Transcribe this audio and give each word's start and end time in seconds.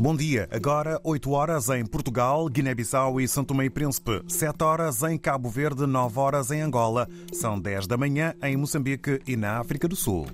Bom 0.00 0.16
dia. 0.16 0.48
Agora 0.50 0.98
8 1.04 1.30
horas 1.30 1.68
em 1.68 1.84
Portugal, 1.84 2.48
Guiné-Bissau 2.48 3.20
e 3.20 3.28
São 3.28 3.44
Tomé 3.44 3.66
e 3.66 3.70
Príncipe. 3.70 4.22
7 4.26 4.64
horas 4.64 5.02
em 5.02 5.18
Cabo 5.18 5.50
Verde, 5.50 5.86
9 5.86 6.18
horas 6.18 6.50
em 6.50 6.62
Angola. 6.62 7.06
São 7.34 7.60
10 7.60 7.86
da 7.86 7.98
manhã 7.98 8.32
em 8.42 8.56
Moçambique 8.56 9.20
e 9.26 9.36
na 9.36 9.58
África 9.58 9.86
do 9.86 9.94
Sul. 9.94 10.26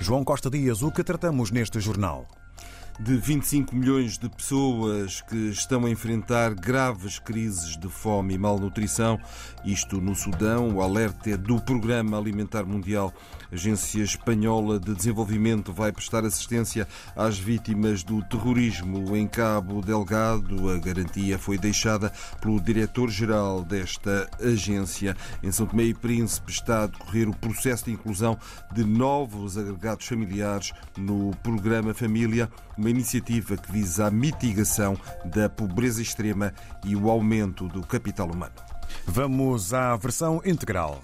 João 0.00 0.24
Costa 0.24 0.48
Dias, 0.48 0.82
o 0.82 0.90
que 0.90 1.04
tratamos 1.04 1.50
neste 1.50 1.78
jornal? 1.78 2.26
De 3.02 3.16
25 3.16 3.74
milhões 3.74 4.16
de 4.16 4.28
pessoas 4.28 5.20
que 5.22 5.50
estão 5.50 5.84
a 5.84 5.90
enfrentar 5.90 6.54
graves 6.54 7.18
crises 7.18 7.76
de 7.76 7.88
fome 7.88 8.34
e 8.34 8.38
malnutrição. 8.38 9.18
Isto 9.64 10.00
no 10.00 10.14
Sudão. 10.14 10.76
O 10.76 10.80
alerta 10.80 11.30
é 11.30 11.36
do 11.36 11.60
Programa 11.60 12.16
Alimentar 12.16 12.64
Mundial. 12.64 13.12
A 13.50 13.54
Agência 13.56 14.02
Espanhola 14.02 14.78
de 14.78 14.94
Desenvolvimento 14.94 15.72
vai 15.72 15.90
prestar 15.90 16.24
assistência 16.24 16.86
às 17.16 17.36
vítimas 17.36 18.04
do 18.04 18.22
terrorismo 18.22 19.16
em 19.16 19.26
Cabo 19.26 19.80
Delgado. 19.82 20.70
A 20.70 20.78
garantia 20.78 21.38
foi 21.38 21.58
deixada 21.58 22.12
pelo 22.40 22.60
diretor-geral 22.60 23.64
desta 23.64 24.30
agência. 24.40 25.16
Em 25.42 25.50
São 25.50 25.66
Tomé 25.66 25.84
e 25.84 25.94
Príncipe 25.94 26.52
está 26.52 26.84
a 26.84 26.86
decorrer 26.86 27.28
o 27.28 27.36
processo 27.36 27.86
de 27.86 27.92
inclusão 27.92 28.38
de 28.72 28.84
novos 28.84 29.58
agregados 29.58 30.06
familiares 30.06 30.72
no 30.96 31.32
programa 31.42 31.92
Família 31.92 32.48
uma 32.76 32.91
iniciativa 32.92 33.56
que 33.56 33.72
visa 33.72 34.06
a 34.06 34.10
mitigação 34.10 34.96
da 35.24 35.48
pobreza 35.48 36.00
extrema 36.00 36.54
e 36.84 36.94
o 36.94 37.10
aumento 37.10 37.66
do 37.66 37.84
capital 37.84 38.30
humano. 38.30 38.54
Vamos 39.06 39.74
à 39.74 39.96
versão 39.96 40.40
integral. 40.44 41.02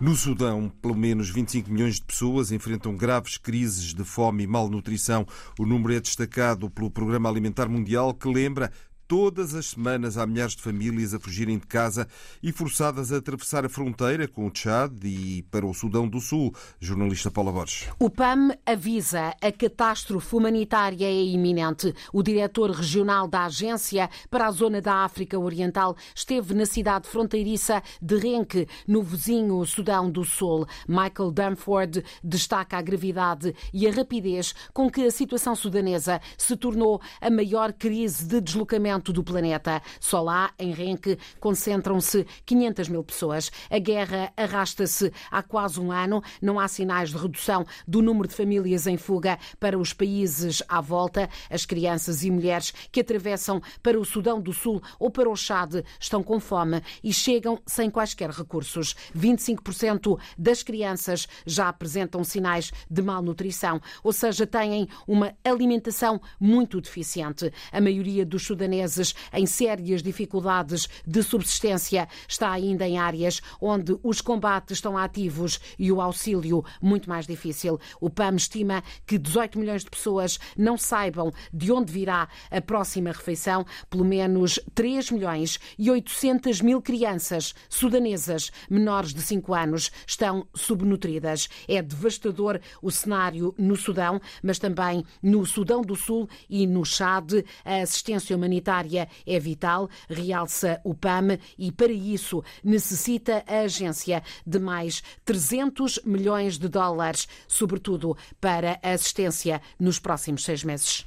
No 0.00 0.14
Sudão, 0.14 0.68
pelo 0.80 0.94
menos 0.94 1.28
25 1.28 1.72
milhões 1.72 1.96
de 1.96 2.02
pessoas 2.02 2.52
enfrentam 2.52 2.96
graves 2.96 3.36
crises 3.36 3.92
de 3.92 4.04
fome 4.04 4.44
e 4.44 4.46
malnutrição. 4.46 5.26
O 5.58 5.66
número 5.66 5.92
é 5.92 5.98
destacado 5.98 6.70
pelo 6.70 6.88
Programa 6.88 7.28
Alimentar 7.28 7.68
Mundial, 7.68 8.14
que 8.14 8.28
lembra 8.28 8.70
Todas 9.08 9.54
as 9.54 9.68
semanas 9.68 10.18
há 10.18 10.26
milhares 10.26 10.54
de 10.54 10.60
famílias 10.60 11.14
a 11.14 11.18
fugirem 11.18 11.56
de 11.56 11.66
casa 11.66 12.06
e 12.42 12.52
forçadas 12.52 13.10
a 13.10 13.16
atravessar 13.16 13.64
a 13.64 13.68
fronteira 13.68 14.28
com 14.28 14.46
o 14.46 14.50
Tchad 14.50 15.02
e 15.02 15.42
para 15.50 15.64
o 15.64 15.72
Sudão 15.72 16.06
do 16.06 16.20
Sul. 16.20 16.54
Jornalista 16.78 17.30
Paula 17.30 17.50
Borges. 17.50 17.88
O 17.98 18.10
PAM 18.10 18.50
avisa 18.66 19.34
a 19.40 19.50
catástrofe 19.50 20.36
humanitária 20.36 21.06
é 21.06 21.24
iminente. 21.24 21.94
O 22.12 22.22
diretor 22.22 22.70
regional 22.70 23.26
da 23.26 23.46
agência 23.46 24.10
para 24.28 24.46
a 24.46 24.50
zona 24.50 24.78
da 24.82 24.96
África 24.96 25.38
Oriental 25.38 25.96
esteve 26.14 26.52
na 26.52 26.66
cidade 26.66 27.08
fronteiriça 27.08 27.82
de 28.02 28.18
Renque, 28.18 28.68
no 28.86 29.02
vizinho 29.02 29.64
Sudão 29.64 30.10
do 30.10 30.22
Sul. 30.22 30.66
Michael 30.86 31.30
Dunford 31.30 32.04
destaca 32.22 32.76
a 32.76 32.82
gravidade 32.82 33.54
e 33.72 33.88
a 33.88 33.90
rapidez 33.90 34.54
com 34.74 34.90
que 34.90 35.06
a 35.06 35.10
situação 35.10 35.56
sudanesa 35.56 36.20
se 36.36 36.54
tornou 36.58 37.00
a 37.22 37.30
maior 37.30 37.72
crise 37.72 38.26
de 38.26 38.38
deslocamento 38.38 38.97
do 39.00 39.22
planeta. 39.24 39.80
Só 40.00 40.20
lá, 40.20 40.52
em 40.58 40.72
Renque, 40.72 41.18
concentram-se 41.40 42.26
500 42.44 42.88
mil 42.88 43.04
pessoas. 43.04 43.50
A 43.70 43.78
guerra 43.78 44.32
arrasta-se 44.36 45.12
há 45.30 45.42
quase 45.42 45.80
um 45.80 45.92
ano. 45.92 46.22
Não 46.42 46.58
há 46.58 46.68
sinais 46.68 47.10
de 47.10 47.16
redução 47.16 47.64
do 47.86 48.02
número 48.02 48.28
de 48.28 48.34
famílias 48.34 48.86
em 48.86 48.96
fuga 48.96 49.38
para 49.60 49.78
os 49.78 49.92
países 49.92 50.62
à 50.68 50.80
volta. 50.80 51.28
As 51.50 51.64
crianças 51.64 52.22
e 52.24 52.30
mulheres 52.30 52.72
que 52.90 53.00
atravessam 53.00 53.60
para 53.82 53.98
o 53.98 54.04
Sudão 54.04 54.40
do 54.40 54.52
Sul 54.52 54.82
ou 54.98 55.10
para 55.10 55.28
o 55.28 55.36
Chad 55.36 55.84
estão 56.00 56.22
com 56.22 56.40
fome 56.40 56.82
e 57.02 57.12
chegam 57.12 57.60
sem 57.66 57.90
quaisquer 57.90 58.30
recursos. 58.30 58.94
25% 59.16 60.18
das 60.36 60.62
crianças 60.62 61.28
já 61.46 61.68
apresentam 61.68 62.24
sinais 62.24 62.72
de 62.90 63.02
malnutrição, 63.02 63.80
ou 64.02 64.12
seja, 64.12 64.46
têm 64.46 64.88
uma 65.06 65.34
alimentação 65.44 66.20
muito 66.40 66.80
deficiente. 66.80 67.52
A 67.70 67.80
maioria 67.80 68.24
dos 68.24 68.44
sudaneses 68.44 68.87
em 69.32 69.46
sérias 69.46 70.02
dificuldades 70.02 70.88
de 71.06 71.22
subsistência 71.22 72.08
está 72.26 72.50
ainda 72.50 72.86
em 72.86 72.98
áreas 72.98 73.40
onde 73.60 73.98
os 74.02 74.20
combates 74.20 74.78
estão 74.78 74.96
ativos 74.96 75.60
e 75.78 75.90
o 75.90 76.00
auxílio 76.00 76.64
muito 76.80 77.08
mais 77.08 77.26
difícil. 77.26 77.80
O 78.00 78.08
PAM 78.08 78.36
estima 78.36 78.82
que 79.06 79.18
18 79.18 79.58
milhões 79.58 79.84
de 79.84 79.90
pessoas 79.90 80.38
não 80.56 80.76
saibam 80.76 81.32
de 81.52 81.72
onde 81.72 81.92
virá 81.92 82.28
a 82.50 82.60
próxima 82.60 83.10
refeição. 83.10 83.64
Pelo 83.90 84.04
menos 84.04 84.60
3 84.74 85.10
milhões 85.10 85.58
e 85.78 85.90
800 85.90 86.60
mil 86.60 86.80
crianças 86.80 87.54
sudanesas 87.68 88.50
menores 88.70 89.12
de 89.12 89.22
5 89.22 89.54
anos 89.54 89.90
estão 90.06 90.46
subnutridas. 90.54 91.48
É 91.66 91.82
devastador 91.82 92.60
o 92.82 92.90
cenário 92.90 93.54
no 93.58 93.76
Sudão, 93.76 94.20
mas 94.42 94.58
também 94.58 95.04
no 95.22 95.44
Sudão 95.44 95.82
do 95.82 95.96
Sul 95.96 96.28
e 96.48 96.66
no 96.66 96.84
Chad. 96.84 97.44
A 97.64 97.82
assistência 97.82 98.36
humanitária 98.36 98.77
humanitária 98.78 99.08
é 99.26 99.38
vital, 99.38 99.88
realça 100.08 100.80
o 100.84 100.94
PAM, 100.94 101.38
e 101.58 101.72
para 101.72 101.92
isso 101.92 102.42
necessita 102.62 103.44
a 103.46 103.60
agência 103.60 104.22
de 104.46 104.58
mais 104.58 105.02
300 105.24 106.00
milhões 106.04 106.58
de 106.58 106.68
dólares, 106.68 107.28
sobretudo 107.46 108.16
para 108.40 108.78
assistência 108.82 109.60
nos 109.78 109.98
próximos 109.98 110.44
seis 110.44 110.62
meses 110.62 111.06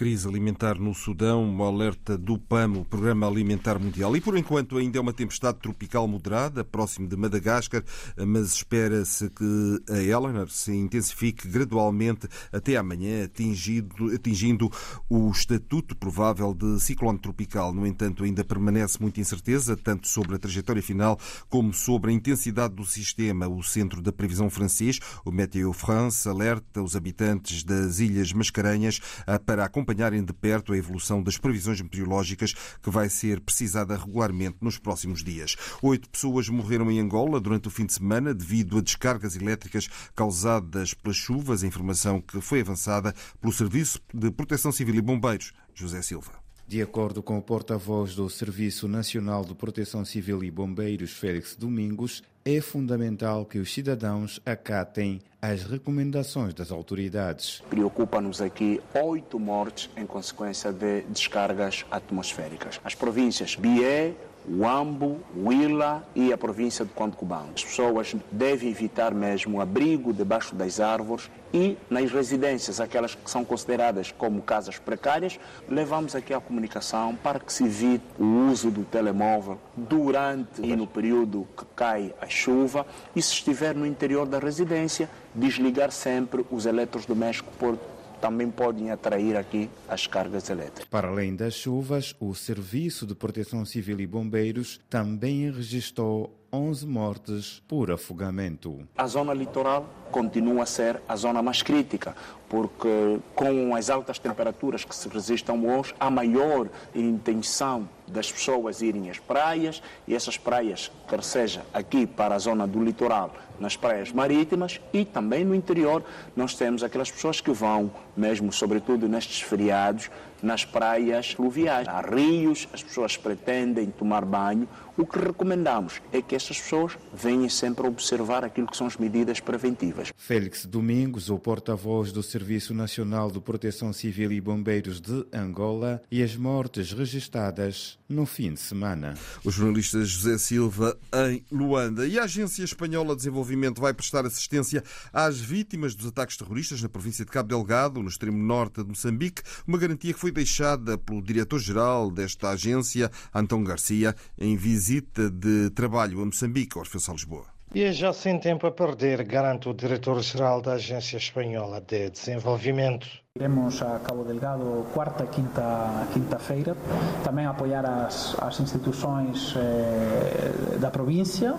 crise 0.00 0.26
alimentar 0.26 0.78
no 0.78 0.94
Sudão, 0.94 1.44
um 1.44 1.62
alerta 1.62 2.16
do 2.16 2.38
PAM, 2.38 2.72
o 2.72 2.86
Programa 2.86 3.28
Alimentar 3.28 3.78
Mundial. 3.78 4.16
E 4.16 4.20
por 4.22 4.34
enquanto 4.34 4.78
ainda 4.78 4.96
é 4.96 5.00
uma 5.00 5.12
tempestade 5.12 5.58
tropical 5.58 6.08
moderada, 6.08 6.64
próximo 6.64 7.06
de 7.06 7.14
Madagascar, 7.18 7.84
mas 8.16 8.54
espera-se 8.54 9.28
que 9.28 9.82
a 9.90 9.98
Eleanor 9.98 10.48
se 10.48 10.74
intensifique 10.74 11.46
gradualmente 11.46 12.26
até 12.50 12.78
amanhã, 12.78 13.24
atingindo, 13.24 14.10
atingindo 14.14 14.70
o 15.06 15.30
estatuto 15.30 15.94
provável 15.94 16.54
de 16.54 16.80
ciclone 16.80 17.18
tropical. 17.18 17.74
No 17.74 17.86
entanto, 17.86 18.24
ainda 18.24 18.42
permanece 18.42 18.96
muita 19.02 19.20
incerteza, 19.20 19.76
tanto 19.76 20.08
sobre 20.08 20.36
a 20.36 20.38
trajetória 20.38 20.82
final 20.82 21.20
como 21.50 21.74
sobre 21.74 22.10
a 22.10 22.14
intensidade 22.14 22.74
do 22.74 22.86
sistema. 22.86 23.46
O 23.46 23.62
Centro 23.62 24.00
da 24.00 24.10
Previsão 24.10 24.48
francês, 24.48 24.98
o 25.26 25.30
Météo 25.30 25.74
France, 25.74 26.26
alerta 26.26 26.82
os 26.82 26.96
habitantes 26.96 27.62
das 27.62 27.98
Ilhas 27.98 28.32
Mascarenhas 28.32 28.98
para 29.44 29.66
acompanhar 29.66 29.89
acompanharem 29.90 30.24
de 30.24 30.32
perto 30.32 30.72
a 30.72 30.76
evolução 30.76 31.22
das 31.22 31.36
previsões 31.36 31.80
meteorológicas 31.80 32.54
que 32.82 32.90
vai 32.90 33.08
ser 33.08 33.40
precisada 33.40 33.96
regularmente 33.96 34.58
nos 34.60 34.78
próximos 34.78 35.22
dias. 35.22 35.56
Oito 35.82 36.08
pessoas 36.08 36.48
morreram 36.48 36.90
em 36.90 37.00
Angola 37.00 37.40
durante 37.40 37.68
o 37.68 37.70
fim 37.70 37.84
de 37.84 37.92
semana 37.92 38.32
devido 38.32 38.78
a 38.78 38.80
descargas 38.80 39.36
elétricas 39.36 39.88
causadas 40.14 40.94
pelas 40.94 41.16
chuvas, 41.16 41.62
informação 41.62 42.20
que 42.20 42.40
foi 42.40 42.60
avançada 42.60 43.14
pelo 43.40 43.52
Serviço 43.52 44.00
de 44.14 44.30
Proteção 44.30 44.70
Civil 44.70 44.94
e 44.94 45.00
Bombeiros, 45.00 45.52
José 45.74 46.00
Silva. 46.02 46.49
De 46.70 46.80
acordo 46.80 47.20
com 47.20 47.36
o 47.36 47.42
porta-voz 47.42 48.14
do 48.14 48.30
Serviço 48.30 48.86
Nacional 48.86 49.44
de 49.44 49.56
Proteção 49.56 50.04
Civil 50.04 50.44
e 50.44 50.52
Bombeiros, 50.52 51.10
Félix 51.10 51.56
Domingos, 51.56 52.22
é 52.44 52.60
fundamental 52.60 53.44
que 53.44 53.58
os 53.58 53.74
cidadãos 53.74 54.40
acatem 54.46 55.20
as 55.42 55.64
recomendações 55.64 56.54
das 56.54 56.70
autoridades. 56.70 57.60
Preocupa-nos 57.68 58.40
aqui 58.40 58.80
oito 58.94 59.36
mortes 59.36 59.90
em 59.96 60.06
consequência 60.06 60.72
de 60.72 61.00
descargas 61.08 61.84
atmosféricas. 61.90 62.80
As 62.84 62.94
províncias 62.94 63.56
Bié, 63.56 64.14
Uambo, 64.48 65.20
Huila 65.36 66.04
e 66.14 66.32
a 66.32 66.38
província 66.38 66.84
de 66.84 66.90
Cubão. 66.92 67.48
As 67.54 67.64
pessoas 67.64 68.14
devem 68.30 68.70
evitar 68.70 69.14
mesmo 69.14 69.58
o 69.58 69.60
abrigo 69.60 70.12
debaixo 70.12 70.54
das 70.54 70.80
árvores 70.80 71.30
e 71.52 71.76
nas 71.88 72.10
residências, 72.10 72.80
aquelas 72.80 73.14
que 73.14 73.30
são 73.30 73.44
consideradas 73.44 74.12
como 74.12 74.40
casas 74.40 74.78
precárias, 74.78 75.38
levamos 75.68 76.14
aqui 76.14 76.32
a 76.32 76.40
comunicação 76.40 77.14
para 77.16 77.40
que 77.40 77.52
se 77.52 77.64
evite 77.64 78.04
o 78.18 78.48
uso 78.50 78.70
do 78.70 78.84
telemóvel 78.84 79.58
durante 79.76 80.62
e 80.62 80.76
no 80.76 80.86
período 80.86 81.46
que 81.56 81.64
cai 81.74 82.14
a 82.20 82.28
chuva 82.28 82.86
e 83.14 83.20
se 83.20 83.32
estiver 83.32 83.74
no 83.74 83.86
interior 83.86 84.26
da 84.26 84.38
residência, 84.38 85.10
desligar 85.34 85.90
sempre 85.90 86.44
os 86.50 86.66
eletrodomésticos 86.66 87.54
por 87.56 87.78
também 88.20 88.50
podem 88.50 88.90
atrair 88.90 89.36
aqui 89.36 89.68
as 89.88 90.06
cargas 90.06 90.50
elétricas. 90.50 90.84
Para 90.88 91.08
além 91.08 91.34
das 91.34 91.54
chuvas, 91.54 92.14
o 92.20 92.34
Serviço 92.34 93.06
de 93.06 93.14
Proteção 93.14 93.64
Civil 93.64 94.00
e 94.00 94.06
Bombeiros 94.06 94.80
também 94.88 95.50
registrou 95.50 96.39
11 96.52 96.86
mortes 96.86 97.62
por 97.68 97.92
afogamento. 97.92 98.80
A 98.96 99.06
zona 99.06 99.32
litoral 99.32 99.86
continua 100.10 100.64
a 100.64 100.66
ser 100.66 101.00
a 101.08 101.14
zona 101.14 101.40
mais 101.40 101.62
crítica, 101.62 102.16
porque 102.48 103.20
com 103.34 103.76
as 103.76 103.88
altas 103.88 104.18
temperaturas 104.18 104.84
que 104.84 104.94
se 104.94 105.08
resistem 105.08 105.70
hoje, 105.70 105.94
há 106.00 106.10
maior 106.10 106.68
intenção 106.92 107.88
das 108.08 108.32
pessoas 108.32 108.82
irem 108.82 109.08
às 109.08 109.20
praias 109.20 109.80
e 110.08 110.14
essas 110.16 110.36
praias, 110.36 110.90
quer 111.08 111.22
seja 111.22 111.64
aqui 111.72 112.04
para 112.04 112.34
a 112.34 112.38
zona 112.38 112.66
do 112.66 112.82
litoral, 112.82 113.32
nas 113.60 113.76
praias 113.76 114.10
marítimas 114.10 114.80
e 114.92 115.04
também 115.04 115.44
no 115.44 115.54
interior, 115.54 116.02
nós 116.34 116.54
temos 116.54 116.82
aquelas 116.82 117.10
pessoas 117.10 117.40
que 117.40 117.52
vão, 117.52 117.92
mesmo 118.16 118.52
sobretudo 118.52 119.08
nestes 119.08 119.40
feriados, 119.42 120.10
nas 120.42 120.64
praias 120.64 121.32
fluviais. 121.32 121.86
Há 121.88 122.00
rios, 122.00 122.68
as 122.72 122.82
pessoas 122.82 123.16
pretendem 123.16 123.90
tomar 123.90 124.24
banho. 124.24 124.68
O 124.96 125.06
que 125.06 125.18
recomendamos 125.18 126.02
é 126.12 126.20
que 126.20 126.34
essas 126.34 126.60
pessoas 126.60 126.92
venham 127.14 127.48
sempre 127.48 127.86
observar 127.86 128.44
aquilo 128.44 128.66
que 128.66 128.76
são 128.76 128.86
as 128.86 128.98
medidas 128.98 129.40
preventivas. 129.40 130.12
Félix 130.14 130.66
Domingos, 130.66 131.30
o 131.30 131.38
porta-voz 131.38 132.12
do 132.12 132.22
Serviço 132.22 132.74
Nacional 132.74 133.30
de 133.30 133.40
Proteção 133.40 133.92
Civil 133.92 134.30
e 134.32 134.40
Bombeiros 134.40 135.00
de 135.00 135.24
Angola, 135.32 136.02
e 136.10 136.22
as 136.22 136.36
mortes 136.36 136.92
registradas 136.92 137.98
no 138.08 138.26
fim 138.26 138.52
de 138.52 138.60
semana. 138.60 139.14
O 139.44 139.50
jornalista 139.50 140.04
José 140.04 140.36
Silva 140.36 140.98
em 141.30 141.44
Luanda. 141.50 142.06
E 142.06 142.18
a 142.18 142.24
Agência 142.24 142.64
Espanhola 142.64 143.10
de 143.10 143.18
Desenvolvimento 143.18 143.80
vai 143.80 143.94
prestar 143.94 144.26
assistência 144.26 144.82
às 145.12 145.40
vítimas 145.40 145.94
dos 145.94 146.08
ataques 146.08 146.36
terroristas 146.36 146.82
na 146.82 146.88
província 146.88 147.24
de 147.24 147.30
Cabo 147.30 147.48
Delgado, 147.48 148.02
no 148.02 148.08
extremo 148.08 148.36
norte 148.36 148.82
de 148.82 148.88
Moçambique, 148.88 149.42
uma 149.66 149.78
garantia 149.78 150.12
que 150.12 150.18
foi 150.18 150.29
deixada 150.30 150.96
pelo 150.98 151.22
diretor-geral 151.22 152.10
desta 152.10 152.50
agência, 152.50 153.10
Antão 153.34 153.62
Garcia, 153.62 154.14
em 154.38 154.56
visita 154.56 155.30
de 155.30 155.70
trabalho 155.70 156.22
a 156.22 156.26
Moçambique, 156.26 156.78
Orfeu 156.78 157.00
Lisboa. 157.12 157.46
E 157.72 157.92
já 157.92 158.12
sem 158.12 158.38
tempo 158.38 158.66
a 158.66 158.72
perder, 158.72 159.22
garante 159.22 159.68
o 159.68 159.74
diretor-geral 159.74 160.60
da 160.60 160.72
Agência 160.72 161.16
Espanhola 161.16 161.80
de 161.80 162.10
Desenvolvimento. 162.10 163.08
Iremos 163.38 163.80
a 163.80 164.00
Cabo 164.00 164.24
Delgado 164.24 164.86
quarta, 164.92 165.24
quinta, 165.26 166.04
quinta-feira, 166.12 166.76
também 167.22 167.46
apoiar 167.46 167.86
as, 167.86 168.36
as 168.42 168.58
instituições 168.58 169.54
eh, 169.56 170.76
da 170.80 170.90
província 170.90 171.54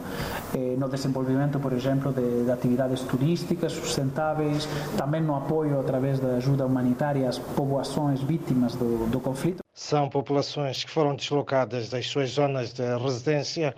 eh, 0.53 0.75
no 0.77 0.89
desenvolvimento, 0.89 1.61
por 1.61 1.71
exemplo, 1.71 2.11
de, 2.11 2.43
de, 2.43 2.51
atividades 2.51 2.99
turísticas 3.03 3.71
sustentáveis, 3.71 4.67
também 4.97 5.21
no 5.21 5.33
apoio 5.33 5.79
através 5.79 6.19
da 6.19 6.35
ajuda 6.35 6.65
humanitária 6.65 7.29
às 7.29 7.39
povoações 7.39 8.21
vítimas 8.21 8.75
do, 8.75 9.09
do 9.09 9.21
conflito. 9.21 9.63
São 9.73 10.09
populações 10.09 10.83
que 10.83 10.91
foram 10.91 11.15
deslocadas 11.15 11.89
das 11.89 12.05
suas 12.05 12.31
zonas 12.31 12.73
de 12.73 12.83
residência, 12.97 13.73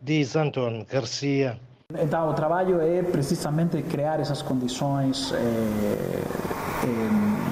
diz 0.00 0.34
Antônio 0.34 0.86
Garcia. 0.90 1.60
Então, 1.92 2.30
o 2.30 2.32
trabalho 2.32 2.80
é 2.80 3.02
precisamente 3.02 3.82
criar 3.82 4.18
essas 4.18 4.40
condições 4.40 5.30
eh, 5.34 6.53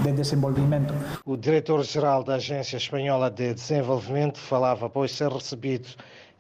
de 0.03 0.13
desenvolvimento. 0.13 0.95
O 1.25 1.37
diretor-geral 1.37 2.23
da 2.25 2.35
Agência 2.35 2.77
Espanhola 2.77 3.31
de 3.31 3.55
Desenvolvimento 3.55 4.39
falava 4.39 4.87
após 4.87 5.13
ser 5.13 5.31
recebido 5.31 5.89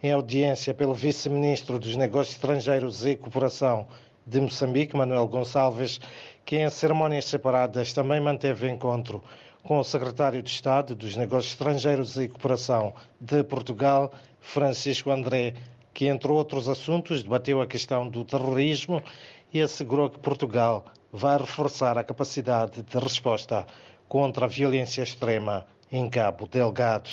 em 0.02 0.12
audiência 0.12 0.74
pelo 0.74 0.94
vice-ministro 0.94 1.78
dos 1.78 1.96
Negócios 1.96 2.36
Estrangeiros 2.36 3.06
e 3.06 3.16
Cooperação 3.16 3.86
de 4.26 4.40
Moçambique, 4.40 4.96
Manuel 4.96 5.28
Gonçalves, 5.28 6.00
que 6.44 6.56
em 6.56 6.70
cerimônias 6.70 7.24
separadas 7.26 7.92
também 7.92 8.20
manteve 8.20 8.68
encontro 8.68 9.22
com 9.62 9.78
o 9.78 9.84
secretário 9.84 10.42
de 10.42 10.50
Estado 10.50 10.94
dos 10.94 11.16
Negócios 11.16 11.52
Estrangeiros 11.52 12.16
e 12.16 12.28
Cooperação 12.28 12.92
de 13.20 13.44
Portugal, 13.44 14.12
Francisco 14.40 15.10
André 15.10 15.54
que, 15.94 16.06
entre 16.06 16.30
outros 16.30 16.68
assuntos, 16.68 17.22
debateu 17.22 17.60
a 17.60 17.66
questão 17.66 18.08
do 18.08 18.24
terrorismo 18.24 19.02
e 19.52 19.60
assegurou 19.60 20.10
que 20.10 20.18
Portugal 20.18 20.84
vai 21.12 21.36
reforçar 21.36 21.98
a 21.98 22.04
capacidade 22.04 22.82
de 22.82 22.98
resposta 22.98 23.66
contra 24.08 24.46
a 24.46 24.48
violência 24.48 25.02
extrema 25.02 25.66
em 25.90 26.08
Cabo 26.08 26.48
Delgado. 26.48 27.10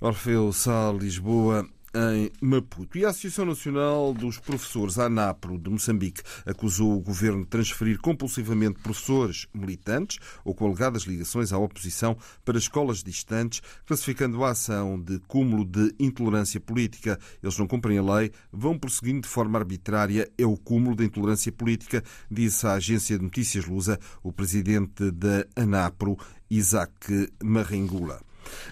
Orfeu 0.00 0.52
Sá, 0.52 0.90
Lisboa 0.92 1.68
em 1.94 2.30
Maputo. 2.40 2.98
E 2.98 3.04
a 3.04 3.10
Associação 3.10 3.46
Nacional 3.46 4.12
dos 4.12 4.38
Professores, 4.38 4.98
a 4.98 5.06
ANAPRO, 5.06 5.58
de 5.58 5.70
Moçambique, 5.70 6.22
acusou 6.44 6.96
o 6.96 7.00
governo 7.00 7.42
de 7.42 7.48
transferir 7.48 7.98
compulsivamente 7.98 8.80
professores 8.80 9.46
militantes 9.54 10.18
ou 10.44 10.54
com 10.54 10.66
alegadas 10.66 11.02
ligações 11.02 11.52
à 11.52 11.58
oposição 11.58 12.16
para 12.44 12.58
escolas 12.58 13.02
distantes, 13.02 13.62
classificando 13.86 14.44
a 14.44 14.50
ação 14.50 15.00
de 15.00 15.18
cúmulo 15.20 15.64
de 15.64 15.94
intolerância 15.98 16.60
política. 16.60 17.18
Eles 17.42 17.58
não 17.58 17.66
cumprem 17.66 17.98
a 17.98 18.02
lei, 18.02 18.30
vão 18.52 18.78
prosseguindo 18.78 19.22
de 19.22 19.28
forma 19.28 19.58
arbitrária. 19.58 20.30
É 20.36 20.44
o 20.44 20.56
cúmulo 20.56 20.96
da 20.96 21.04
intolerância 21.04 21.52
política, 21.52 22.02
disse 22.30 22.66
à 22.66 22.74
agência 22.74 23.16
de 23.16 23.24
notícias 23.24 23.66
Lusa 23.66 23.98
o 24.22 24.32
presidente 24.32 25.10
da 25.10 25.46
ANAPRO, 25.56 26.18
Isaac 26.50 27.30
Marringula. 27.42 28.25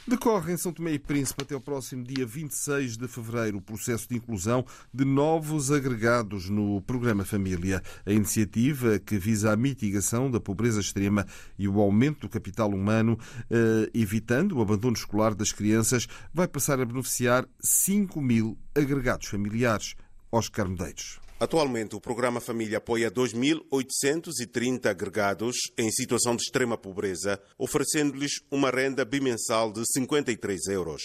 Decorre 0.06 0.52
em 0.52 0.56
São 0.56 0.72
Tomé 0.72 0.92
e 0.92 0.98
Príncipe 0.98 1.42
até 1.42 1.56
o 1.56 1.60
próximo 1.60 2.04
dia 2.04 2.26
26 2.26 2.96
de 2.96 3.08
fevereiro 3.08 3.58
o 3.58 3.62
processo 3.62 4.08
de 4.08 4.16
inclusão 4.16 4.64
de 4.92 5.04
novos 5.04 5.70
agregados 5.70 6.48
no 6.48 6.80
programa 6.82 7.24
Família. 7.24 7.82
A 8.04 8.12
iniciativa, 8.12 8.98
que 8.98 9.18
visa 9.18 9.52
a 9.52 9.56
mitigação 9.56 10.30
da 10.30 10.40
pobreza 10.40 10.80
extrema 10.80 11.26
e 11.58 11.66
o 11.68 11.80
aumento 11.80 12.20
do 12.20 12.28
capital 12.28 12.70
humano, 12.70 13.18
eh, 13.50 13.90
evitando 13.94 14.58
o 14.58 14.62
abandono 14.62 14.94
escolar 14.94 15.34
das 15.34 15.52
crianças, 15.52 16.06
vai 16.32 16.48
passar 16.48 16.80
a 16.80 16.84
beneficiar 16.84 17.46
5 17.60 18.20
mil 18.20 18.58
agregados 18.74 19.28
familiares. 19.28 19.94
Oscar 20.30 20.68
Medeiros. 20.68 21.23
Atualmente, 21.38 21.96
o 21.96 22.00
programa 22.00 22.40
Família 22.40 22.78
apoia 22.78 23.10
2.830 23.10 24.86
agregados 24.86 25.56
em 25.76 25.90
situação 25.90 26.36
de 26.36 26.42
extrema 26.42 26.78
pobreza, 26.78 27.40
oferecendo-lhes 27.58 28.40
uma 28.50 28.70
renda 28.70 29.04
bimensal 29.04 29.72
de 29.72 29.82
53 29.84 30.66
euros. 30.68 31.02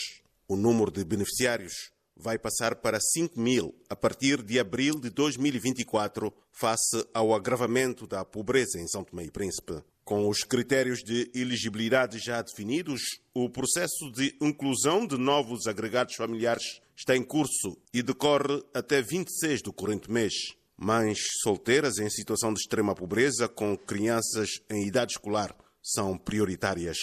O 0.47 0.55
número 0.55 0.91
de 0.91 1.03
beneficiários 1.03 1.73
vai 2.15 2.37
passar 2.37 2.75
para 2.75 2.99
5 2.99 3.39
mil 3.39 3.73
a 3.89 3.95
partir 3.95 4.43
de 4.43 4.59
abril 4.59 4.99
de 4.99 5.09
2024, 5.09 6.31
face 6.51 7.07
ao 7.13 7.33
agravamento 7.33 8.05
da 8.05 8.23
pobreza 8.23 8.79
em 8.79 8.87
São 8.87 9.03
Tomé 9.03 9.23
e 9.23 9.31
Príncipe. 9.31 9.81
Com 10.09 10.27
os 10.27 10.43
critérios 10.43 11.03
de 11.03 11.29
elegibilidade 11.35 12.17
já 12.17 12.41
definidos, 12.41 12.99
o 13.31 13.47
processo 13.47 14.11
de 14.11 14.35
inclusão 14.41 15.05
de 15.05 15.15
novos 15.15 15.67
agregados 15.67 16.15
familiares 16.15 16.81
está 16.97 17.15
em 17.15 17.21
curso 17.21 17.77
e 17.93 18.01
decorre 18.01 18.59
até 18.73 19.03
26 19.03 19.61
do 19.61 19.71
corrente 19.71 20.09
mês. 20.09 20.33
Mães 20.75 21.19
solteiras 21.43 21.99
em 21.99 22.09
situação 22.09 22.51
de 22.51 22.59
extrema 22.59 22.95
pobreza 22.95 23.47
com 23.47 23.77
crianças 23.77 24.49
em 24.67 24.87
idade 24.87 25.11
escolar 25.11 25.55
são 25.79 26.17
prioritárias. 26.17 26.97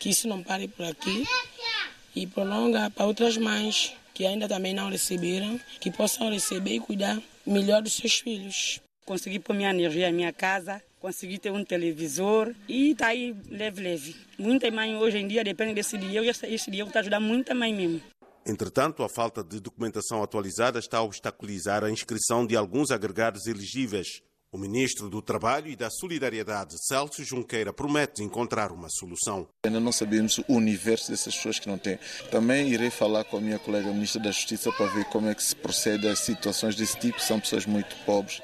Que 0.00 0.10
isso 0.10 0.26
não 0.26 0.42
pare 0.42 0.66
por 0.66 0.84
aqui 0.84 1.28
e 2.16 2.26
prolonga 2.26 2.90
para 2.90 3.06
outras 3.06 3.36
mães 3.36 3.94
que 4.12 4.26
ainda 4.26 4.48
também 4.48 4.74
não 4.74 4.90
receberam, 4.90 5.60
que 5.78 5.92
possam 5.92 6.28
receber 6.28 6.74
e 6.74 6.80
cuidar 6.80 7.22
melhor 7.46 7.82
dos 7.82 7.92
seus 7.92 8.18
filhos. 8.18 8.80
Consegui 9.04 9.38
pôr 9.38 9.54
minha 9.54 9.70
energia 9.70 10.08
em 10.08 10.12
minha 10.12 10.32
casa, 10.32 10.82
consegui 11.00 11.38
ter 11.38 11.50
um 11.50 11.64
televisor 11.64 12.54
e 12.68 12.90
está 12.90 13.08
aí 13.08 13.36
leve, 13.48 13.82
leve. 13.82 14.16
Muita 14.38 14.70
mãe 14.70 14.96
hoje 14.96 15.18
em 15.18 15.28
dia 15.28 15.44
depende 15.44 15.74
desse 15.74 15.96
dinheiro 15.96 16.24
e 16.24 16.28
esse 16.28 16.70
dinheiro 16.70 16.88
está 16.88 17.00
ajudando 17.00 17.24
muita 17.24 17.54
mãe 17.54 17.74
mesmo. 17.74 18.00
Entretanto, 18.46 19.02
a 19.02 19.08
falta 19.08 19.44
de 19.44 19.60
documentação 19.60 20.22
atualizada 20.22 20.78
está 20.78 20.98
a 20.98 21.02
obstaculizar 21.02 21.84
a 21.84 21.90
inscrição 21.90 22.46
de 22.46 22.56
alguns 22.56 22.90
agregados 22.90 23.46
elegíveis. 23.46 24.22
O 24.50 24.56
ministro 24.56 25.10
do 25.10 25.20
Trabalho 25.20 25.68
e 25.68 25.76
da 25.76 25.90
Solidariedade, 25.90 26.82
Celso 26.82 27.22
Junqueira, 27.22 27.70
promete 27.70 28.22
encontrar 28.22 28.72
uma 28.72 28.88
solução. 28.88 29.46
Ainda 29.62 29.78
não 29.78 29.92
sabemos 29.92 30.38
o 30.38 30.54
universo 30.54 31.10
dessas 31.10 31.36
pessoas 31.36 31.58
que 31.58 31.68
não 31.68 31.76
têm. 31.76 31.98
Também 32.30 32.70
irei 32.70 32.88
falar 32.88 33.24
com 33.24 33.36
a 33.36 33.40
minha 33.42 33.58
colega 33.58 33.92
ministra 33.92 34.22
da 34.22 34.30
Justiça 34.30 34.72
para 34.72 34.86
ver 34.86 35.04
como 35.10 35.28
é 35.28 35.34
que 35.34 35.42
se 35.42 35.54
procede 35.54 36.08
a 36.08 36.16
situações 36.16 36.74
desse 36.74 36.98
tipo. 36.98 37.20
São 37.20 37.38
pessoas 37.38 37.66
muito 37.66 37.94
pobres 38.06 38.40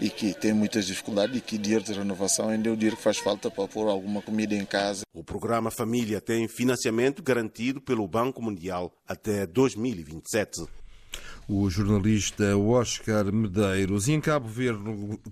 e 0.00 0.08
que 0.08 0.32
têm 0.32 0.54
muitas 0.54 0.86
dificuldades 0.86 1.36
e 1.36 1.40
que 1.42 1.58
dinheiro 1.58 1.84
de 1.84 1.92
renovação 1.92 2.48
ainda 2.48 2.70
é 2.70 2.72
o 2.72 2.76
dinheiro 2.76 2.96
que 2.96 3.02
faz 3.02 3.18
falta 3.18 3.50
para 3.50 3.68
pôr 3.68 3.90
alguma 3.90 4.22
comida 4.22 4.54
em 4.54 4.64
casa. 4.64 5.02
O 5.12 5.22
programa 5.22 5.70
Família 5.70 6.18
tem 6.18 6.48
financiamento 6.48 7.22
garantido 7.22 7.78
pelo 7.78 8.08
Banco 8.08 8.40
Mundial 8.40 8.90
até 9.06 9.46
2027 9.46 10.62
o 11.48 11.68
jornalista 11.68 12.56
Oscar 12.56 13.32
Medeiros. 13.32 14.08
E 14.08 14.12
em 14.12 14.20
Cabo 14.20 14.48
Verde, 14.48 14.82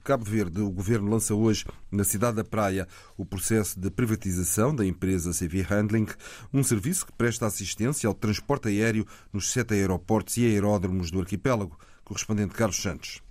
Cabo 0.04 0.24
Verde, 0.24 0.60
o 0.60 0.70
governo 0.70 1.10
lança 1.10 1.34
hoje, 1.34 1.64
na 1.90 2.04
cidade 2.04 2.36
da 2.36 2.44
Praia, 2.44 2.86
o 3.16 3.24
processo 3.24 3.78
de 3.78 3.90
privatização 3.90 4.74
da 4.74 4.84
empresa 4.84 5.32
CV 5.32 5.62
Handling, 5.62 6.06
um 6.52 6.62
serviço 6.62 7.06
que 7.06 7.12
presta 7.12 7.46
assistência 7.46 8.08
ao 8.08 8.14
transporte 8.14 8.68
aéreo 8.68 9.06
nos 9.32 9.50
sete 9.50 9.74
aeroportos 9.74 10.36
e 10.36 10.44
aeródromos 10.44 11.10
do 11.10 11.20
arquipélago. 11.20 11.78
Correspondente 12.04 12.54
Carlos 12.54 12.80
Santos. 12.80 13.22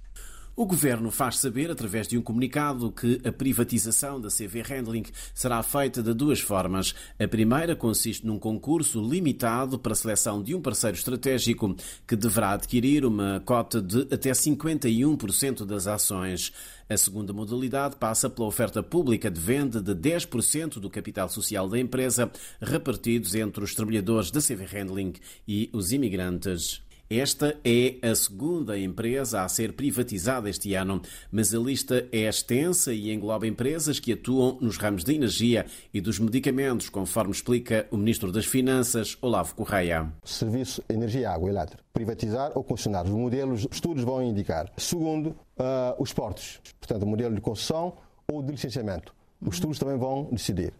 O 0.60 0.66
governo 0.66 1.10
faz 1.10 1.38
saber, 1.38 1.72
através 1.72 2.06
de 2.06 2.18
um 2.18 2.22
comunicado, 2.22 2.92
que 2.92 3.22
a 3.24 3.32
privatização 3.32 4.20
da 4.20 4.28
CV 4.28 4.62
Handling 4.62 5.06
será 5.34 5.64
feita 5.64 6.04
de 6.04 6.14
duas 6.14 6.42
formas. 6.42 6.94
A 7.18 7.26
primeira 7.30 7.78
consiste 7.78 8.28
num 8.28 8.38
concurso 8.38 9.02
limitado 9.02 9.80
para 9.80 9.94
a 9.94 9.96
seleção 9.96 10.44
de 10.44 10.54
um 10.54 10.62
parceiro 10.62 10.98
estratégico 10.98 11.74
que 12.06 12.14
deverá 12.14 12.52
adquirir 12.52 13.06
uma 13.06 13.42
cota 13.46 13.82
de 13.82 14.02
até 14.14 14.32
51% 14.32 15.64
das 15.64 15.88
ações. 15.88 16.52
A 16.90 16.98
segunda 16.98 17.32
modalidade 17.32 17.96
passa 17.96 18.30
pela 18.30 18.50
oferta 18.50 18.84
pública 18.84 19.32
de 19.32 19.40
venda 19.40 19.82
de 19.82 19.96
10% 19.96 20.78
do 20.78 20.90
capital 20.90 21.30
social 21.30 21.70
da 21.70 21.80
empresa, 21.80 22.30
repartidos 22.60 23.34
entre 23.34 23.64
os 23.64 23.74
trabalhadores 23.74 24.30
da 24.30 24.42
CV 24.42 24.66
Handling 24.66 25.14
e 25.48 25.70
os 25.72 25.94
imigrantes. 25.94 26.82
Esta 27.12 27.58
é 27.66 28.08
a 28.08 28.14
segunda 28.14 28.78
empresa 28.78 29.42
a 29.42 29.50
ser 29.50 29.74
privatizada 29.74 30.48
este 30.48 30.76
ano, 30.76 31.02
mas 31.32 31.56
a 31.56 31.58
lista 31.58 32.08
é 32.12 32.30
extensa 32.30 32.94
e 32.94 33.12
engloba 33.12 33.48
empresas 33.48 34.00
que 34.00 34.14
atuam 34.14 34.60
nos 34.62 34.78
ramos 34.78 35.04
da 35.04 35.12
energia 35.12 35.66
e 35.92 36.00
dos 36.00 36.20
medicamentos, 36.20 36.88
conforme 36.88 37.32
explica 37.32 37.88
o 37.90 37.98
Ministro 37.98 38.32
das 38.32 38.46
Finanças, 38.46 39.18
Olavo 39.24 39.56
Correia. 39.56 40.14
Serviço 40.24 40.84
Energia, 40.88 41.32
Água 41.32 41.50
Elétrica. 41.50 41.84
Privatizar 41.92 42.52
ou 42.54 42.64
concessionar. 42.64 43.06
Os 43.06 43.12
modelos, 43.12 43.68
estudos 43.72 44.04
vão 44.04 44.22
indicar. 44.22 44.72
Segundo, 44.78 45.30
uh, 45.30 45.96
os 45.98 46.14
portos. 46.14 46.62
Portanto, 46.80 47.02
o 47.02 47.08
modelo 47.08 47.34
de 47.34 47.42
concessão 47.42 47.98
ou 48.32 48.44
de 48.44 48.52
licenciamento. 48.52 49.16
Os 49.42 49.56
estudos 49.56 49.80
também 49.80 49.98
vão 49.98 50.30
decidir. 50.32 50.74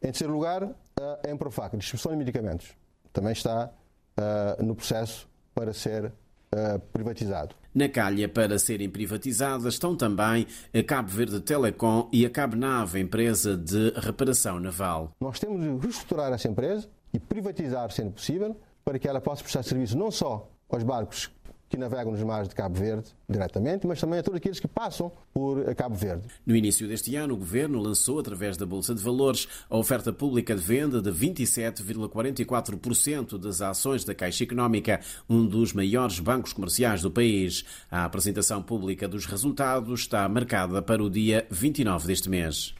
Em 0.00 0.06
terceiro 0.06 0.32
lugar, 0.32 0.62
a 0.62 1.28
Emprofac, 1.28 1.76
distribuição 1.76 2.12
de 2.12 2.18
medicamentos, 2.18 2.68
também 3.12 3.32
está 3.32 3.68
uh, 4.16 4.62
no 4.62 4.76
processo 4.76 5.31
para 5.54 5.72
ser 5.72 6.06
uh, 6.06 6.78
privatizado. 6.92 7.54
Na 7.74 7.88
calha 7.88 8.28
para 8.28 8.58
serem 8.58 8.90
privatizadas 8.90 9.74
estão 9.74 9.96
também 9.96 10.46
a 10.74 10.82
Cabo 10.82 11.08
Verde 11.08 11.40
Telecom 11.40 12.08
e 12.12 12.26
a 12.26 12.30
Cabo 12.30 12.54
Nave, 12.54 13.00
empresa 13.00 13.56
de 13.56 13.90
reparação 13.96 14.60
naval. 14.60 15.12
Nós 15.20 15.38
temos 15.38 15.60
de 15.62 15.68
reestruturar 15.78 16.32
essa 16.32 16.48
empresa 16.48 16.88
e 17.14 17.18
privatizar, 17.18 17.90
sendo 17.90 18.10
possível, 18.10 18.54
para 18.84 18.98
que 18.98 19.08
ela 19.08 19.20
possa 19.20 19.42
prestar 19.42 19.62
serviço 19.62 19.96
não 19.96 20.10
só 20.10 20.50
aos 20.68 20.82
barcos 20.82 21.30
que 21.72 21.78
navegam 21.78 22.12
nos 22.12 22.22
mares 22.22 22.50
de 22.50 22.54
Cabo 22.54 22.78
Verde 22.78 23.08
diretamente, 23.26 23.86
mas 23.86 23.98
também 23.98 24.18
a 24.18 24.22
todos 24.22 24.36
aqueles 24.36 24.60
que 24.60 24.68
passam 24.68 25.10
por 25.32 25.74
Cabo 25.74 25.94
Verde. 25.94 26.28
No 26.44 26.54
início 26.54 26.86
deste 26.86 27.16
ano, 27.16 27.32
o 27.32 27.38
Governo 27.38 27.80
lançou, 27.80 28.18
através 28.18 28.58
da 28.58 28.66
Bolsa 28.66 28.94
de 28.94 29.02
Valores, 29.02 29.48
a 29.70 29.78
oferta 29.78 30.12
pública 30.12 30.54
de 30.54 30.60
venda 30.60 31.00
de 31.00 31.10
27,44% 31.10 33.38
das 33.38 33.62
ações 33.62 34.04
da 34.04 34.14
Caixa 34.14 34.44
Económica, 34.44 35.00
um 35.26 35.46
dos 35.46 35.72
maiores 35.72 36.20
bancos 36.20 36.52
comerciais 36.52 37.00
do 37.00 37.10
país. 37.10 37.64
A 37.90 38.04
apresentação 38.04 38.62
pública 38.62 39.08
dos 39.08 39.24
resultados 39.24 40.00
está 40.00 40.28
marcada 40.28 40.82
para 40.82 41.02
o 41.02 41.08
dia 41.08 41.46
29 41.50 42.06
deste 42.06 42.28
mês. 42.28 42.74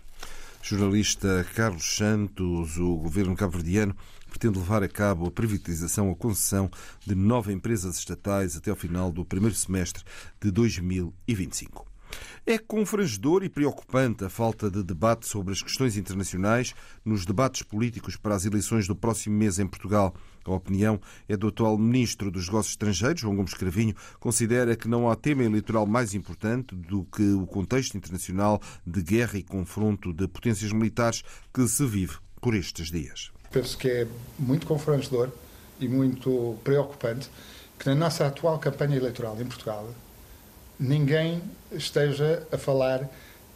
Jornalista 0.60 1.46
Carlos 1.54 1.96
Santos, 1.96 2.76
o 2.76 2.96
governo 2.96 3.34
cabo-verdiano 3.34 3.96
pretende 4.32 4.58
levar 4.58 4.82
a 4.82 4.88
cabo 4.88 5.26
a 5.26 5.30
privatização 5.30 6.08
ou 6.08 6.16
concessão 6.16 6.70
de 7.06 7.14
nove 7.14 7.52
empresas 7.52 7.98
estatais 7.98 8.56
até 8.56 8.70
ao 8.70 8.76
final 8.76 9.12
do 9.12 9.26
primeiro 9.26 9.54
semestre 9.54 10.02
de 10.40 10.50
2025. 10.50 11.86
É 12.46 12.58
confrangedor 12.58 13.44
e 13.44 13.48
preocupante 13.48 14.24
a 14.24 14.30
falta 14.30 14.70
de 14.70 14.82
debate 14.82 15.26
sobre 15.26 15.52
as 15.52 15.62
questões 15.62 15.96
internacionais 15.96 16.74
nos 17.04 17.26
debates 17.26 17.62
políticos 17.62 18.16
para 18.16 18.34
as 18.34 18.44
eleições 18.44 18.88
do 18.88 18.96
próximo 18.96 19.36
mês 19.36 19.58
em 19.58 19.66
Portugal. 19.66 20.14
A 20.44 20.52
opinião 20.52 21.00
é 21.28 21.36
do 21.36 21.48
atual 21.48 21.78
Ministro 21.78 22.30
dos 22.30 22.46
Negócios 22.46 22.72
Estrangeiros, 22.72 23.20
João 23.20 23.36
Gomes 23.36 23.54
Cravinho, 23.54 23.94
considera 24.18 24.74
que 24.74 24.88
não 24.88 25.10
há 25.10 25.14
tema 25.14 25.44
eleitoral 25.44 25.86
mais 25.86 26.14
importante 26.14 26.74
do 26.74 27.04
que 27.04 27.32
o 27.32 27.46
contexto 27.46 27.96
internacional 27.96 28.60
de 28.86 29.02
guerra 29.02 29.38
e 29.38 29.42
confronto 29.42 30.12
de 30.12 30.26
potências 30.26 30.72
militares 30.72 31.22
que 31.52 31.68
se 31.68 31.86
vive 31.86 32.16
por 32.40 32.54
estes 32.54 32.90
dias 32.90 33.30
penso 33.52 33.76
que 33.76 33.88
é 33.88 34.06
muito 34.38 34.66
confrangedor 34.66 35.28
e 35.78 35.86
muito 35.86 36.56
preocupante 36.64 37.28
que 37.78 37.88
na 37.88 37.94
nossa 37.94 38.26
atual 38.26 38.58
campanha 38.58 38.96
eleitoral 38.96 39.36
em 39.40 39.44
Portugal 39.44 39.88
ninguém 40.78 41.42
esteja 41.70 42.46
a 42.50 42.58
falar 42.58 43.08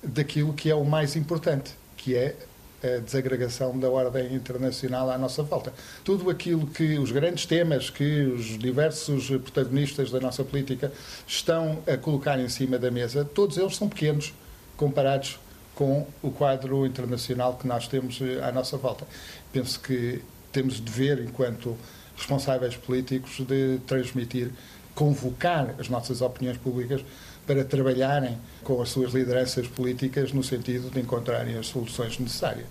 daquilo 0.02 0.52
que 0.52 0.70
é 0.70 0.74
o 0.74 0.84
mais 0.84 1.16
importante, 1.16 1.74
que 1.96 2.14
é 2.14 2.36
a 2.82 3.00
desagregação 3.00 3.78
da 3.78 3.88
ordem 3.88 4.34
internacional 4.34 5.10
à 5.10 5.18
nossa 5.18 5.42
volta. 5.42 5.72
Tudo 6.04 6.28
aquilo 6.30 6.66
que 6.66 6.98
os 6.98 7.10
grandes 7.10 7.46
temas 7.46 7.90
que 7.90 8.22
os 8.22 8.58
diversos 8.58 9.28
protagonistas 9.28 10.10
da 10.10 10.20
nossa 10.20 10.44
política 10.44 10.92
estão 11.26 11.82
a 11.86 11.96
colocar 11.96 12.38
em 12.38 12.48
cima 12.48 12.78
da 12.78 12.90
mesa, 12.90 13.24
todos 13.24 13.56
eles 13.56 13.76
são 13.76 13.88
pequenos 13.88 14.34
comparados 14.76 15.38
com 15.76 16.08
o 16.22 16.30
quadro 16.30 16.84
internacional 16.86 17.56
que 17.56 17.68
nós 17.68 17.86
temos 17.86 18.18
eh, 18.20 18.42
à 18.42 18.50
nossa 18.50 18.76
volta. 18.78 19.06
Penso 19.52 19.78
que 19.78 20.22
temos 20.50 20.80
dever, 20.80 21.22
enquanto 21.22 21.76
responsáveis 22.16 22.74
políticos, 22.76 23.46
de 23.46 23.78
transmitir, 23.86 24.50
convocar 24.94 25.74
as 25.78 25.90
nossas 25.90 26.22
opiniões 26.22 26.56
públicas 26.56 27.04
para 27.46 27.62
trabalharem 27.62 28.38
com 28.64 28.80
as 28.80 28.88
suas 28.88 29.12
lideranças 29.12 29.68
políticas 29.68 30.32
no 30.32 30.42
sentido 30.42 30.90
de 30.90 30.98
encontrarem 30.98 31.56
as 31.58 31.66
soluções 31.66 32.18
necessárias. 32.18 32.66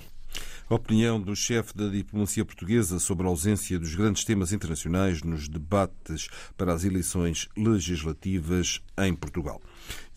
A 0.68 0.74
opinião 0.74 1.22
do 1.22 1.36
chefe 1.36 1.78
da 1.78 1.88
diplomacia 1.88 2.44
portuguesa 2.44 2.98
sobre 3.00 3.28
a 3.28 3.30
ausência 3.30 3.78
dos 3.78 3.94
grandes 3.94 4.24
temas 4.24 4.52
internacionais 4.52 5.22
nos 5.22 5.48
debates 5.48 6.28
para 6.58 6.74
as 6.74 6.84
eleições 6.84 7.48
legislativas 7.56 8.82
em 8.98 9.14
Portugal. 9.14 9.62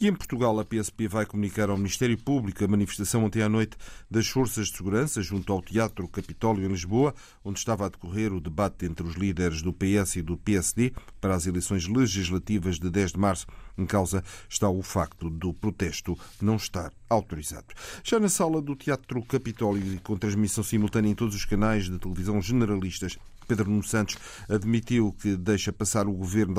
E 0.01 0.07
em 0.07 0.15
Portugal, 0.15 0.59
a 0.61 0.65
PSP 0.65 1.09
vai 1.09 1.27
comunicar 1.27 1.71
ao 1.71 1.77
Ministério 1.77 2.17
Público 2.17 2.65
a 2.65 2.69
manifestação 2.69 3.25
ontem 3.25 3.43
à 3.43 3.49
noite 3.49 3.77
das 4.11 4.29
forças 4.29 4.69
de 4.69 4.77
segurança 4.77 5.21
junto 5.23 5.53
ao 5.53 5.61
Teatro 5.61 6.07
Capitólio 6.07 6.65
em 6.65 6.69
Lisboa, 6.69 7.15
onde 7.45 7.59
estava 7.59 7.87
a 7.87 7.89
decorrer 7.89 8.33
o 8.33 8.41
debate 8.41 8.87
entre 8.87 9.05
os 9.07 9.17
líderes 9.17 9.61
do 9.61 9.73
PS 9.73 10.17
e 10.17 10.23
do 10.23 10.37
PSD 10.37 10.93
para 11.21 11.35
as 11.35 11.47
eleições 11.47 11.89
legislativas 11.89 12.79
de 12.79 12.89
10 12.89 13.13
de 13.13 13.19
março. 13.19 13.47
Em 13.77 13.87
causa 13.87 14.23
está 14.49 14.69
o 14.69 14.83
facto 14.83 15.29
do 15.29 15.53
protesto 15.53 16.19
não 16.41 16.57
estar 16.57 16.93
autorizado. 17.11 17.67
Já 18.05 18.21
na 18.21 18.29
sala 18.29 18.63
do 18.63 18.77
Teatro 18.77 19.23
Capitólio, 19.23 20.01
com 20.03 20.17
transmissão 20.17 20.63
simultânea 20.63 21.11
em 21.11 21.15
todos 21.15 21.35
os 21.35 21.45
canais 21.45 21.89
de 21.89 21.99
televisão 21.99 22.41
generalistas, 22.41 23.19
Pedro 23.49 23.71
Nuno 23.71 23.83
Santos 23.83 24.17
admitiu 24.49 25.13
que 25.13 25.37
deixa 25.37 25.73
passar 25.73 26.07
um 26.07 26.13
governo 26.13 26.55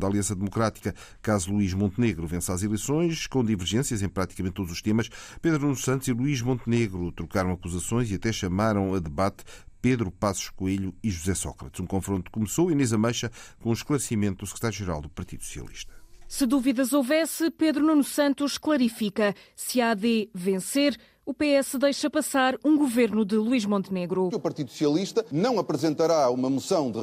da 0.00 0.06
Aliança 0.06 0.34
Democrática 0.34 0.94
caso 1.20 1.52
Luís 1.52 1.74
Montenegro 1.74 2.26
vença 2.26 2.54
as 2.54 2.62
eleições, 2.62 3.26
com 3.26 3.44
divergências 3.44 4.02
em 4.02 4.08
praticamente 4.08 4.54
todos 4.54 4.72
os 4.72 4.80
temas. 4.80 5.10
Pedro 5.42 5.60
Nuno 5.60 5.76
Santos 5.76 6.08
e 6.08 6.12
Luís 6.12 6.40
Montenegro 6.40 7.12
trocaram 7.12 7.52
acusações 7.52 8.10
e 8.10 8.14
até 8.14 8.32
chamaram 8.32 8.94
a 8.94 8.98
debate 8.98 9.44
Pedro 9.82 10.10
Passos 10.10 10.48
Coelho 10.50 10.94
e 11.04 11.10
José 11.10 11.34
Sócrates. 11.34 11.78
Um 11.78 11.86
confronto 11.86 12.30
começou, 12.30 12.70
Inês 12.70 12.92
Ameixa, 12.92 13.30
com 13.60 13.70
o 13.70 13.74
esclarecimento 13.74 14.38
do 14.38 14.46
secretário-geral 14.46 15.02
do 15.02 15.10
Partido 15.10 15.44
Socialista. 15.44 15.92
Se 16.26 16.44
dúvidas 16.44 16.92
houvesse, 16.92 17.50
Pedro 17.50 17.86
Nuno 17.86 18.04
Santos 18.04 18.58
clarifica. 18.58 19.34
Se 19.56 19.80
a 19.80 19.92
AD 19.92 20.28
vencer, 20.34 20.94
o 21.28 21.34
PS 21.34 21.74
deixa 21.78 22.08
passar 22.08 22.56
um 22.64 22.78
governo 22.78 23.22
de 23.22 23.36
Luís 23.36 23.66
Montenegro. 23.66 24.30
O 24.32 24.40
Partido 24.40 24.70
Socialista 24.70 25.26
não 25.30 25.58
apresentará 25.58 26.30
uma 26.30 26.48
moção 26.48 26.90
de 26.90 27.00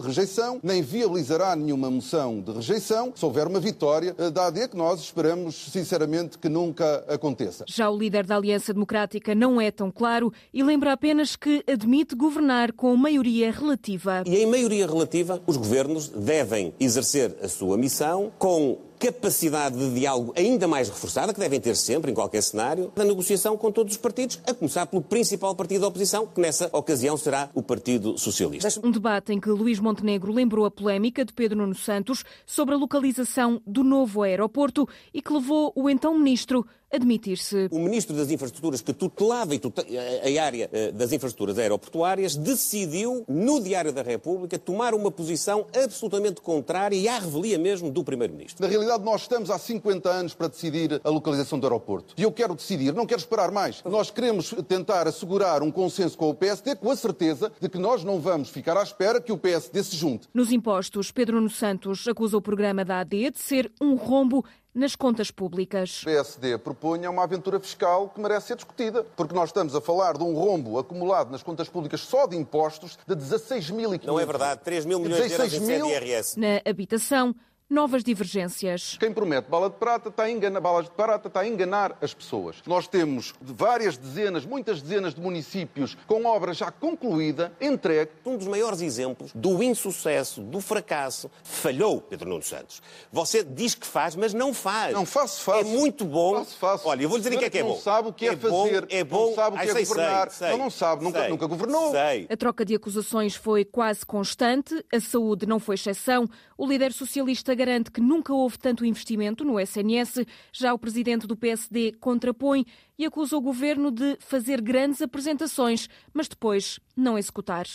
rejeição, 0.00 0.58
nem 0.62 0.80
viabilizará 0.80 1.54
nenhuma 1.54 1.90
moção 1.90 2.40
de 2.40 2.52
rejeição 2.52 3.12
se 3.14 3.22
houver 3.22 3.46
uma 3.46 3.60
vitória 3.60 4.14
eh, 4.16 4.30
da 4.30 4.46
AD, 4.46 4.68
que 4.68 4.76
nós 4.78 5.00
esperamos 5.00 5.54
sinceramente 5.70 6.38
que 6.38 6.48
nunca 6.48 7.04
aconteça. 7.06 7.66
Já 7.68 7.90
o 7.90 7.98
líder 7.98 8.24
da 8.24 8.36
Aliança 8.36 8.72
Democrática 8.72 9.34
não 9.34 9.60
é 9.60 9.70
tão 9.70 9.90
claro 9.90 10.32
e 10.54 10.62
lembra 10.62 10.94
apenas 10.94 11.36
que 11.36 11.62
admite 11.70 12.14
governar 12.14 12.72
com 12.72 12.96
maioria 12.96 13.52
relativa. 13.52 14.22
E 14.24 14.36
em 14.38 14.46
maioria 14.46 14.86
relativa, 14.86 15.42
os 15.46 15.58
governos 15.58 16.08
devem 16.08 16.72
exercer 16.80 17.36
a 17.42 17.48
sua 17.48 17.76
missão 17.76 18.32
com 18.38 18.85
capacidade 18.98 19.76
de 19.76 19.94
diálogo 19.94 20.32
ainda 20.36 20.66
mais 20.66 20.88
reforçada, 20.88 21.32
que 21.32 21.40
devem 21.40 21.60
ter 21.60 21.76
sempre, 21.76 22.10
em 22.10 22.14
qualquer 22.14 22.42
cenário, 22.42 22.92
da 22.94 23.04
negociação 23.04 23.56
com 23.56 23.70
todos 23.70 23.92
os 23.92 23.98
partidos, 23.98 24.40
a 24.46 24.54
começar 24.54 24.86
pelo 24.86 25.02
principal 25.02 25.54
partido 25.54 25.82
da 25.82 25.88
oposição, 25.88 26.26
que 26.26 26.40
nessa 26.40 26.68
ocasião 26.72 27.16
será 27.16 27.50
o 27.54 27.62
Partido 27.62 28.18
Socialista. 28.18 28.68
Um 28.82 28.90
debate 28.90 29.32
em 29.32 29.40
que 29.40 29.48
Luís 29.50 29.78
Montenegro 29.78 30.32
lembrou 30.32 30.64
a 30.64 30.70
polémica 30.70 31.24
de 31.24 31.32
Pedro 31.32 31.58
Nuno 31.58 31.74
Santos 31.74 32.24
sobre 32.44 32.74
a 32.74 32.78
localização 32.78 33.60
do 33.66 33.82
novo 33.82 34.22
aeroporto 34.22 34.88
e 35.12 35.20
que 35.20 35.32
levou 35.32 35.72
o 35.74 35.88
então 35.88 36.16
ministro 36.18 36.66
admitir-se. 36.96 37.68
O 37.70 37.78
Ministro 37.78 38.16
das 38.16 38.30
Infraestruturas, 38.30 38.80
que 38.80 38.92
tutelava 38.92 39.52
a 39.54 40.42
área 40.42 40.68
eh, 40.72 40.92
das 40.92 41.12
infraestruturas 41.12 41.58
aeroportuárias, 41.58 42.34
decidiu, 42.36 43.24
no 43.28 43.60
Diário 43.60 43.92
da 43.92 44.02
República, 44.02 44.58
tomar 44.58 44.94
uma 44.94 45.10
posição 45.10 45.66
absolutamente 45.74 46.40
contrária 46.40 46.96
e 46.96 47.08
à 47.08 47.18
revelia 47.18 47.58
mesmo 47.58 47.90
do 47.90 48.02
Primeiro-Ministro. 48.02 48.62
Na 48.64 48.68
realidade, 48.68 49.04
nós 49.04 49.22
estamos 49.22 49.50
há 49.50 49.58
50 49.58 50.08
anos 50.08 50.34
para 50.34 50.48
decidir 50.48 51.00
a 51.02 51.08
localização 51.08 51.58
do 51.58 51.66
aeroporto. 51.66 52.14
E 52.16 52.22
eu 52.22 52.32
quero 52.32 52.54
decidir, 52.54 52.92
não 52.92 53.06
quero 53.06 53.20
esperar 53.20 53.50
mais. 53.50 53.82
Nós 53.84 54.10
queremos 54.10 54.54
tentar 54.66 55.06
assegurar 55.06 55.62
um 55.62 55.70
consenso 55.70 56.16
com 56.16 56.30
o 56.30 56.34
PSD, 56.34 56.76
com 56.76 56.90
a 56.90 56.96
certeza 56.96 57.52
de 57.60 57.68
que 57.68 57.78
nós 57.78 58.02
não 58.02 58.20
vamos 58.20 58.48
ficar 58.48 58.76
à 58.76 58.82
espera 58.82 59.20
que 59.20 59.32
o 59.32 59.38
PSD 59.38 59.82
se 59.82 59.96
junte. 59.96 60.28
Nos 60.32 60.52
impostos, 60.52 61.10
Pedro 61.10 61.36
Nuno 61.36 61.50
Santos 61.50 62.06
acusa 62.08 62.36
o 62.36 62.42
programa 62.42 62.84
da 62.84 63.00
AD 63.00 63.30
de 63.30 63.38
ser 63.38 63.70
um 63.80 63.94
rombo 63.94 64.44
nas 64.76 64.94
contas 64.94 65.30
públicas. 65.30 66.02
O 66.02 66.04
PSD 66.04 66.58
propunha 66.58 67.10
uma 67.10 67.24
aventura 67.24 67.58
fiscal 67.58 68.10
que 68.10 68.20
merece 68.20 68.48
ser 68.48 68.56
discutida, 68.56 69.02
porque 69.16 69.34
nós 69.34 69.48
estamos 69.48 69.74
a 69.74 69.80
falar 69.80 70.18
de 70.18 70.22
um 70.22 70.34
rombo 70.34 70.78
acumulado 70.78 71.30
nas 71.30 71.42
contas 71.42 71.66
públicas 71.68 72.02
só 72.02 72.26
de 72.26 72.36
impostos 72.36 72.98
de 73.06 73.14
16 73.14 73.70
mil 73.70 73.94
e 73.94 74.00
Não 74.04 74.20
é 74.20 74.26
verdade, 74.26 74.60
3 74.62 74.84
mil 74.84 75.00
milhões 75.00 75.26
de 75.26 75.32
euros 75.32 75.54
em 75.54 75.60
CDRS. 75.64 76.36
Na 76.36 76.60
habitação, 76.68 77.34
novas 77.68 78.04
divergências. 78.04 78.96
Quem 78.98 79.12
promete 79.12 79.50
bala 79.50 79.68
de 79.68 79.76
prata 79.76 80.08
está 80.08 80.24
a 80.24 80.30
enganar, 80.30 80.60
balas 80.60 80.84
de 80.84 80.92
prata 80.92 81.28
está 81.28 81.40
a 81.40 81.48
enganar 81.48 81.98
as 82.00 82.14
pessoas. 82.14 82.56
Nós 82.66 82.86
temos 82.86 83.34
várias 83.40 83.96
dezenas, 83.96 84.46
muitas 84.46 84.80
dezenas 84.80 85.14
de 85.14 85.20
municípios 85.20 85.96
com 86.06 86.24
obra 86.24 86.54
já 86.54 86.70
concluída, 86.70 87.52
entregue. 87.60 88.12
Um 88.24 88.36
dos 88.36 88.46
maiores 88.46 88.80
exemplos 88.80 89.32
do 89.34 89.62
insucesso, 89.62 90.40
do 90.42 90.60
fracasso, 90.60 91.30
falhou 91.42 92.00
Pedro 92.00 92.28
Nuno 92.28 92.42
Santos. 92.42 92.80
Você 93.12 93.42
diz 93.42 93.74
que 93.74 93.86
faz, 93.86 94.14
mas 94.14 94.32
não 94.32 94.54
faz. 94.54 94.92
Não 94.92 95.04
faço, 95.04 95.42
faço. 95.42 95.60
É 95.60 95.64
muito 95.64 96.04
bom. 96.04 96.36
Faço, 96.36 96.56
faço. 96.56 96.88
Olha, 96.88 97.02
eu 97.02 97.08
vou 97.08 97.18
dizer 97.18 97.32
em 97.32 97.38
que 97.38 97.44
é 97.46 97.50
que 97.50 97.58
é 97.58 97.62
bom. 97.62 97.70
Não 97.70 97.80
sabe 97.80 98.08
o 98.08 98.12
que 98.12 98.28
é, 98.28 98.32
é 98.32 98.36
fazer. 98.36 98.80
Bom, 98.80 98.86
é 98.90 99.04
bom. 99.04 99.26
Não 99.26 99.34
sabe 99.34 99.56
o 99.56 99.58
que 99.58 99.64
Ai, 99.64 99.70
é 99.70 99.72
sei, 99.72 99.84
governar. 99.84 100.30
sei, 100.30 100.50
não, 100.50 100.58
não 100.58 100.70
sabe, 100.70 101.04
nunca, 101.04 101.20
sei, 101.20 101.28
nunca 101.28 101.46
governou. 101.46 101.90
Sei. 101.90 102.26
A 102.30 102.36
troca 102.36 102.64
de 102.64 102.76
acusações 102.76 103.34
foi 103.34 103.64
quase 103.64 104.06
constante. 104.06 104.84
A 104.92 105.00
saúde 105.00 105.46
não 105.46 105.58
foi 105.58 105.74
exceção. 105.74 106.28
O 106.56 106.66
líder 106.66 106.92
socialista 106.92 107.55
garante 107.56 107.90
que 107.90 108.00
nunca 108.00 108.32
houve 108.32 108.58
tanto 108.58 108.84
investimento 108.84 109.44
no 109.44 109.58
SNS. 109.58 110.26
Já 110.52 110.72
o 110.72 110.78
presidente 110.78 111.26
do 111.26 111.36
PSD 111.36 111.92
contrapõe 111.98 112.64
e 112.98 113.04
acusa 113.04 113.36
o 113.36 113.40
governo 113.40 113.90
de 113.90 114.16
fazer 114.20 114.60
grandes 114.60 115.02
apresentações, 115.02 115.88
mas 116.12 116.28
depois 116.28 116.80
não 116.96 117.18
executar. 117.18 117.66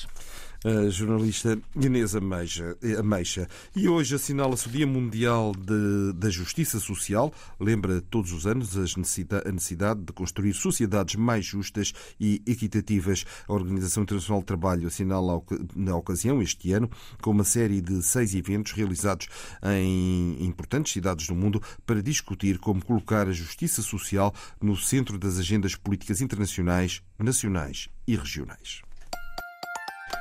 A 0.63 0.89
jornalista 0.89 1.59
Inês 1.75 2.15
Ameixa, 2.15 2.77
Ameixa. 2.99 3.47
E 3.75 3.89
hoje 3.89 4.13
assinala-se 4.13 4.67
o 4.67 4.71
Dia 4.71 4.85
Mundial 4.85 5.53
de, 5.53 6.13
da 6.13 6.29
Justiça 6.29 6.79
Social. 6.79 7.33
Lembra 7.59 7.99
todos 7.99 8.31
os 8.31 8.45
anos 8.45 8.77
a 8.77 9.51
necessidade 9.51 10.01
de 10.01 10.13
construir 10.13 10.53
sociedades 10.53 11.15
mais 11.15 11.43
justas 11.43 11.93
e 12.19 12.43
equitativas. 12.45 13.25
A 13.47 13.53
Organização 13.53 14.03
Internacional 14.03 14.41
do 14.41 14.45
Trabalho 14.45 14.85
assinala 14.85 15.41
na 15.75 15.95
ocasião, 15.95 16.43
este 16.43 16.73
ano, 16.73 16.87
com 17.23 17.31
uma 17.31 17.43
série 17.43 17.81
de 17.81 18.03
seis 18.03 18.35
eventos 18.35 18.73
realizados 18.73 19.29
em 19.63 20.45
importantes 20.45 20.93
cidades 20.93 21.25
do 21.25 21.33
mundo 21.33 21.59
para 21.87 22.03
discutir 22.03 22.59
como 22.59 22.85
colocar 22.85 23.27
a 23.27 23.31
justiça 23.31 23.81
social 23.81 24.31
no 24.61 24.77
centro 25.11 25.19
das 25.19 25.37
agendas 25.37 25.75
políticas 25.75 26.21
internacionais, 26.21 27.01
nacionais 27.19 27.89
e 28.07 28.15
regionais. 28.15 28.81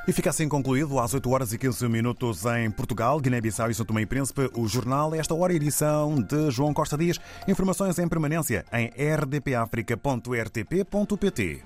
E 0.08 0.12
fica 0.12 0.30
assim 0.30 0.48
concluído 0.48 0.98
às 0.98 1.14
8 1.14 1.30
horas 1.30 1.52
e 1.52 1.58
15 1.58 1.88
minutos 1.88 2.44
em 2.46 2.68
Portugal, 2.70 3.20
Guiné-Bissau 3.20 3.70
e 3.70 3.74
São 3.74 3.86
Tomé 3.86 4.02
e 4.02 4.06
Príncipe, 4.06 4.50
o 4.54 4.66
jornal 4.66 5.14
Esta 5.14 5.32
Hora, 5.34 5.52
edição 5.52 6.16
de 6.16 6.50
João 6.50 6.74
Costa 6.74 6.98
Dias. 6.98 7.20
Informações 7.46 7.96
em 7.98 8.08
permanência 8.08 8.64
em 8.72 8.90
rdpafrica.rtp.pt. 8.96 11.62